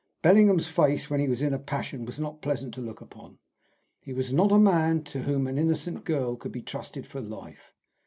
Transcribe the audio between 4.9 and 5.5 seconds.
to whom